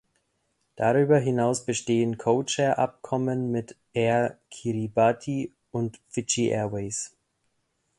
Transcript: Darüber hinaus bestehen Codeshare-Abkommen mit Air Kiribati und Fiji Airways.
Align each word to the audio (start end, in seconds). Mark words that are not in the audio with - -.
Darüber 0.77 1.19
hinaus 1.19 1.63
bestehen 1.63 2.17
Codeshare-Abkommen 2.17 3.51
mit 3.51 3.75
Air 3.93 4.39
Kiribati 4.49 5.53
und 5.69 5.99
Fiji 6.09 6.47
Airways. 6.49 7.15